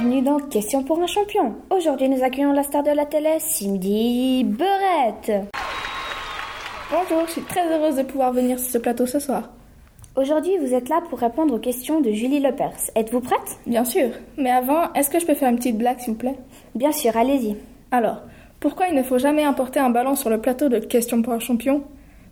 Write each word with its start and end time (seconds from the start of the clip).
bienvenue 0.00 0.22
dans 0.22 0.38
Question 0.38 0.84
pour 0.84 1.00
un 1.00 1.08
champion. 1.08 1.56
Aujourd'hui, 1.70 2.08
nous 2.08 2.22
accueillons 2.22 2.52
la 2.52 2.62
star 2.62 2.84
de 2.84 2.90
la 2.92 3.04
télé, 3.04 3.40
Cindy 3.40 4.44
Burette. 4.44 5.32
Bonjour, 6.88 7.26
je 7.26 7.32
suis 7.32 7.42
très 7.42 7.66
heureuse 7.68 7.96
de 7.96 8.04
pouvoir 8.04 8.32
venir 8.32 8.60
sur 8.60 8.70
ce 8.70 8.78
plateau 8.78 9.06
ce 9.06 9.18
soir. 9.18 9.50
Aujourd'hui, 10.14 10.56
vous 10.58 10.72
êtes 10.72 10.88
là 10.88 11.00
pour 11.10 11.18
répondre 11.18 11.52
aux 11.52 11.58
questions 11.58 12.00
de 12.00 12.12
Julie 12.12 12.38
Lepers. 12.38 12.78
Êtes-vous 12.94 13.20
prête? 13.20 13.58
Bien 13.66 13.84
sûr, 13.84 14.10
mais 14.36 14.52
avant, 14.52 14.92
est-ce 14.92 15.10
que 15.10 15.18
je 15.18 15.26
peux 15.26 15.34
faire 15.34 15.50
une 15.50 15.56
petite 15.56 15.76
blague 15.76 15.98
s'il 15.98 16.12
vous 16.12 16.18
plaît? 16.20 16.38
Bien 16.76 16.92
sûr, 16.92 17.16
allez-y. 17.16 17.56
Alors, 17.90 18.20
pourquoi 18.60 18.86
il 18.86 18.94
ne 18.94 19.02
faut 19.02 19.18
jamais 19.18 19.42
importer 19.42 19.80
un 19.80 19.90
ballon 19.90 20.14
sur 20.14 20.30
le 20.30 20.40
plateau 20.40 20.68
de 20.68 20.78
Question 20.78 21.22
pour 21.22 21.32
un 21.32 21.40
champion? 21.40 21.82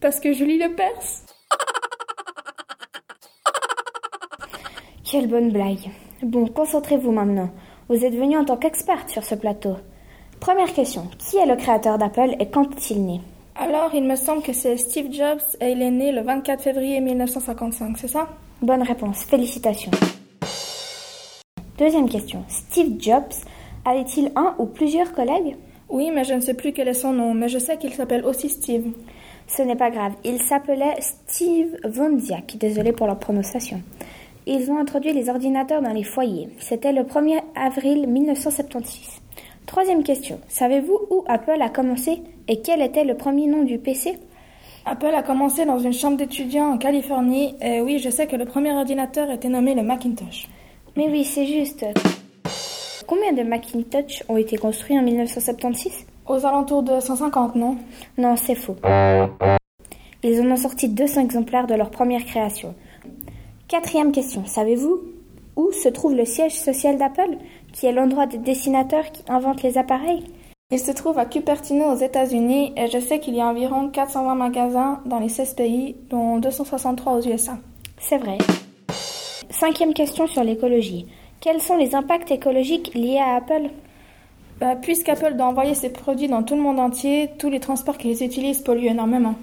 Parce 0.00 0.20
que 0.20 0.32
Julie 0.32 0.58
Lepers? 0.58 1.24
Quelle 5.10 5.26
bonne 5.26 5.50
blague. 5.50 5.90
Bon, 6.22 6.48
concentrez-vous 6.48 7.12
maintenant. 7.12 7.48
Vous 7.88 8.04
êtes 8.04 8.14
venu 8.14 8.36
en 8.36 8.44
tant 8.44 8.56
qu'experte 8.56 9.08
sur 9.08 9.22
ce 9.22 9.36
plateau. 9.36 9.76
Première 10.40 10.72
question. 10.72 11.08
Qui 11.16 11.36
est 11.36 11.46
le 11.46 11.54
créateur 11.54 11.96
d'Apple 11.96 12.34
et 12.40 12.46
quand 12.46 12.72
est-il 12.72 13.06
né 13.06 13.20
Alors, 13.54 13.90
il 13.94 14.02
me 14.02 14.16
semble 14.16 14.42
que 14.42 14.52
c'est 14.52 14.76
Steve 14.78 15.12
Jobs 15.12 15.40
et 15.60 15.70
il 15.70 15.80
est 15.80 15.92
né 15.92 16.10
le 16.10 16.22
24 16.22 16.60
février 16.60 17.00
1955, 17.00 17.96
c'est 17.98 18.08
ça? 18.08 18.28
Bonne 18.60 18.82
réponse. 18.82 19.22
Félicitations. 19.22 19.92
Deuxième 21.78 22.08
question. 22.08 22.42
Steve 22.48 23.00
Jobs 23.00 23.32
avait-il 23.84 24.32
un 24.34 24.56
ou 24.58 24.66
plusieurs 24.66 25.12
collègues? 25.12 25.56
Oui, 25.88 26.10
mais 26.12 26.24
je 26.24 26.34
ne 26.34 26.40
sais 26.40 26.54
plus 26.54 26.72
quel 26.72 26.88
est 26.88 26.94
son 26.94 27.12
nom, 27.12 27.32
mais 27.32 27.48
je 27.48 27.60
sais 27.60 27.78
qu'il 27.78 27.94
s'appelle 27.94 28.24
aussi 28.24 28.48
Steve. 28.48 28.90
Ce 29.46 29.62
n'est 29.62 29.76
pas 29.76 29.90
grave. 29.90 30.14
Il 30.24 30.42
s'appelait 30.42 30.96
Steve 30.98 31.76
Wozniak. 31.84 32.56
Désolé 32.58 32.90
pour 32.90 33.06
leur 33.06 33.20
prononciation. 33.20 33.82
Ils 34.50 34.70
ont 34.70 34.78
introduit 34.78 35.12
les 35.12 35.28
ordinateurs 35.28 35.82
dans 35.82 35.92
les 35.92 36.02
foyers. 36.02 36.48
C'était 36.58 36.92
le 36.92 37.02
1er 37.02 37.42
avril 37.54 38.06
1976. 38.08 39.20
Troisième 39.66 40.02
question. 40.02 40.40
Savez-vous 40.48 40.98
où 41.10 41.22
Apple 41.28 41.60
a 41.60 41.68
commencé 41.68 42.22
et 42.48 42.62
quel 42.62 42.80
était 42.80 43.04
le 43.04 43.14
premier 43.14 43.46
nom 43.46 43.62
du 43.62 43.76
PC 43.76 44.16
Apple 44.86 45.12
a 45.14 45.22
commencé 45.22 45.66
dans 45.66 45.78
une 45.78 45.92
chambre 45.92 46.16
d'étudiants 46.16 46.72
en 46.72 46.78
Californie 46.78 47.56
et 47.60 47.82
oui, 47.82 47.98
je 47.98 48.08
sais 48.08 48.26
que 48.26 48.36
le 48.36 48.46
premier 48.46 48.72
ordinateur 48.72 49.30
était 49.30 49.50
nommé 49.50 49.74
le 49.74 49.82
Macintosh. 49.82 50.48
Mais 50.96 51.10
oui, 51.10 51.24
c'est 51.24 51.44
juste. 51.44 51.84
Combien 53.06 53.34
de 53.34 53.42
Macintosh 53.42 54.22
ont 54.30 54.38
été 54.38 54.56
construits 54.56 54.98
en 54.98 55.02
1976 55.02 56.06
Aux 56.26 56.46
alentours 56.46 56.82
de 56.84 57.00
150, 57.00 57.54
non? 57.54 57.76
Non, 58.16 58.34
c'est 58.36 58.54
faux. 58.54 58.76
Ils 60.22 60.40
en 60.40 60.50
ont 60.50 60.56
sorti 60.56 60.88
200 60.88 61.20
exemplaires 61.20 61.66
de 61.66 61.74
leur 61.74 61.90
première 61.90 62.24
création. 62.24 62.74
Quatrième 63.68 64.12
question. 64.12 64.46
Savez-vous 64.46 65.02
où 65.56 65.72
se 65.72 65.90
trouve 65.90 66.14
le 66.14 66.24
siège 66.24 66.54
social 66.54 66.96
d'Apple, 66.96 67.36
qui 67.70 67.84
est 67.84 67.92
l'endroit 67.92 68.24
des 68.24 68.38
dessinateurs 68.38 69.12
qui 69.12 69.22
inventent 69.28 69.62
les 69.62 69.76
appareils? 69.76 70.24
Il 70.70 70.78
se 70.78 70.90
trouve 70.90 71.18
à 71.18 71.26
Cupertino 71.26 71.92
aux 71.92 71.96
États-Unis 71.96 72.72
et 72.78 72.86
je 72.86 72.98
sais 72.98 73.20
qu'il 73.20 73.34
y 73.34 73.42
a 73.42 73.46
environ 73.46 73.90
420 73.90 74.34
magasins 74.36 75.00
dans 75.04 75.18
les 75.18 75.28
16 75.28 75.52
pays, 75.52 75.96
dont 76.08 76.38
263 76.38 77.18
aux 77.18 77.28
USA. 77.28 77.58
C'est 77.98 78.16
vrai. 78.16 78.38
Cinquième 79.50 79.92
question 79.92 80.26
sur 80.26 80.42
l'écologie. 80.44 81.06
Quels 81.42 81.60
sont 81.60 81.76
les 81.76 81.94
impacts 81.94 82.30
écologiques 82.30 82.94
liés 82.94 83.18
à 83.18 83.36
Apple? 83.36 83.68
Bah, 84.60 84.76
Puisqu'Apple 84.76 85.34
doit 85.34 85.46
envoyer 85.46 85.74
ses 85.74 85.90
produits 85.90 86.28
dans 86.28 86.42
tout 86.42 86.56
le 86.56 86.62
monde 86.62 86.80
entier, 86.80 87.28
tous 87.38 87.50
les 87.50 87.60
transports 87.60 87.98
qu'ils 87.98 88.24
utilisent 88.24 88.62
polluent 88.62 88.88
énormément. 88.88 89.34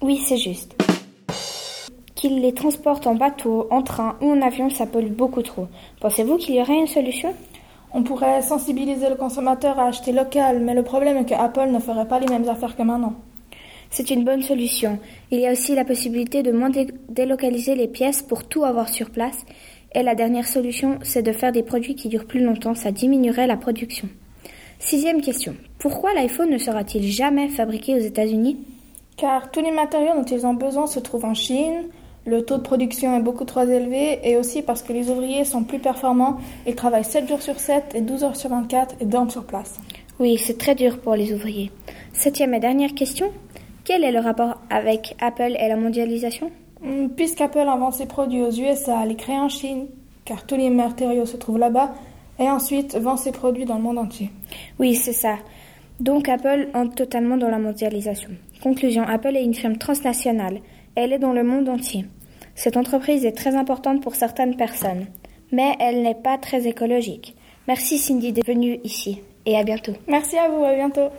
Oui, 0.00 0.22
c'est 0.26 0.38
juste. 0.38 0.85
Qu'ils 2.16 2.40
les 2.40 2.54
transportent 2.54 3.06
en 3.06 3.14
bateau, 3.14 3.68
en 3.70 3.82
train 3.82 4.16
ou 4.22 4.30
en 4.32 4.40
avion, 4.40 4.70
ça 4.70 4.86
pollue 4.86 5.12
beaucoup 5.12 5.42
trop. 5.42 5.68
Pensez-vous 6.00 6.38
qu'il 6.38 6.54
y 6.54 6.60
aurait 6.60 6.78
une 6.78 6.86
solution? 6.86 7.34
On 7.92 8.02
pourrait 8.02 8.40
sensibiliser 8.40 9.10
le 9.10 9.16
consommateur 9.16 9.78
à 9.78 9.88
acheter 9.88 10.12
local, 10.12 10.60
mais 10.60 10.72
le 10.72 10.82
problème 10.82 11.18
est 11.18 11.26
que 11.26 11.34
Apple 11.34 11.68
ne 11.70 11.78
ferait 11.78 12.08
pas 12.08 12.18
les 12.18 12.26
mêmes 12.26 12.48
affaires 12.48 12.74
que 12.74 12.82
maintenant. 12.82 13.12
C'est 13.90 14.08
une 14.08 14.24
bonne 14.24 14.40
solution. 14.40 14.98
Il 15.30 15.40
y 15.40 15.46
a 15.46 15.52
aussi 15.52 15.74
la 15.74 15.84
possibilité 15.84 16.42
de 16.42 16.52
moins 16.52 16.70
délocaliser 17.10 17.74
les 17.74 17.86
pièces 17.86 18.22
pour 18.22 18.44
tout 18.44 18.64
avoir 18.64 18.88
sur 18.88 19.10
place. 19.10 19.44
Et 19.94 20.02
la 20.02 20.14
dernière 20.14 20.48
solution, 20.48 20.98
c'est 21.02 21.22
de 21.22 21.32
faire 21.32 21.52
des 21.52 21.62
produits 21.62 21.94
qui 21.94 22.08
durent 22.08 22.26
plus 22.26 22.42
longtemps, 22.42 22.74
ça 22.74 22.92
diminuerait 22.92 23.46
la 23.46 23.58
production. 23.58 24.08
Sixième 24.78 25.20
question. 25.20 25.54
Pourquoi 25.78 26.14
l'iPhone 26.14 26.50
ne 26.50 26.58
sera-t-il 26.58 27.06
jamais 27.10 27.48
fabriqué 27.48 27.94
aux 27.94 28.00
États-Unis? 28.00 28.56
Car 29.18 29.50
tous 29.50 29.60
les 29.60 29.70
matériaux 29.70 30.14
dont 30.14 30.24
ils 30.24 30.46
ont 30.46 30.54
besoin 30.54 30.86
se 30.86 30.98
trouvent 30.98 31.24
en 31.24 31.34
Chine, 31.34 31.84
le 32.26 32.42
taux 32.44 32.56
de 32.56 32.62
production 32.62 33.16
est 33.16 33.22
beaucoup 33.22 33.44
trop 33.44 33.62
élevé 33.62 34.18
et 34.24 34.36
aussi 34.36 34.62
parce 34.62 34.82
que 34.82 34.92
les 34.92 35.08
ouvriers 35.10 35.44
sont 35.44 35.62
plus 35.62 35.78
performants. 35.78 36.38
Ils 36.66 36.74
travaillent 36.74 37.04
7 37.04 37.28
jours 37.28 37.40
sur 37.40 37.58
7 37.58 37.94
et 37.94 38.00
12 38.00 38.24
heures 38.24 38.36
sur 38.36 38.50
24 38.50 38.96
et 39.00 39.04
dorment 39.04 39.30
sur 39.30 39.44
place. 39.44 39.78
Oui, 40.18 40.36
c'est 40.36 40.58
très 40.58 40.74
dur 40.74 40.98
pour 40.98 41.14
les 41.14 41.32
ouvriers. 41.32 41.70
Septième 42.12 42.54
et 42.54 42.60
dernière 42.60 42.94
question. 42.94 43.30
Quel 43.84 44.02
est 44.02 44.10
le 44.10 44.18
rapport 44.18 44.60
avec 44.70 45.14
Apple 45.20 45.54
et 45.56 45.68
la 45.68 45.76
mondialisation? 45.76 46.50
Hmm, 46.82 47.08
Puisqu'Apple 47.10 47.60
invente 47.60 47.94
ses 47.94 48.06
produits 48.06 48.42
aux 48.42 48.50
USA, 48.50 49.06
les 49.06 49.14
crée 49.14 49.38
en 49.38 49.48
Chine, 49.48 49.86
car 50.24 50.44
tous 50.46 50.56
les 50.56 50.70
matériaux 50.70 51.26
se 51.26 51.36
trouvent 51.36 51.58
là-bas, 51.58 51.94
et 52.40 52.50
ensuite 52.50 52.96
vend 52.96 53.16
ses 53.16 53.30
produits 53.30 53.64
dans 53.64 53.76
le 53.76 53.82
monde 53.82 53.98
entier. 53.98 54.30
Oui, 54.80 54.96
c'est 54.96 55.12
ça. 55.12 55.36
Donc 56.00 56.28
Apple 56.28 56.68
entre 56.74 56.96
totalement 56.96 57.36
dans 57.36 57.48
la 57.48 57.58
mondialisation. 57.58 58.30
Conclusion, 58.62 59.04
Apple 59.04 59.36
est 59.36 59.44
une 59.44 59.54
firme 59.54 59.76
transnationale. 59.76 60.58
Elle 60.94 61.12
est 61.12 61.18
dans 61.18 61.32
le 61.32 61.44
monde 61.44 61.68
entier. 61.68 62.06
Cette 62.56 62.78
entreprise 62.78 63.26
est 63.26 63.36
très 63.36 63.54
importante 63.54 64.02
pour 64.02 64.14
certaines 64.14 64.56
personnes, 64.56 65.06
mais 65.52 65.76
elle 65.78 66.02
n'est 66.02 66.14
pas 66.14 66.38
très 66.38 66.66
écologique. 66.66 67.36
Merci 67.68 67.98
Cindy 67.98 68.32
d'être 68.32 68.46
venue 68.46 68.80
ici 68.82 69.20
et 69.44 69.58
à 69.58 69.62
bientôt. 69.62 69.92
Merci 70.08 70.38
à 70.38 70.48
vous, 70.48 70.64
à 70.64 70.74
bientôt. 70.74 71.10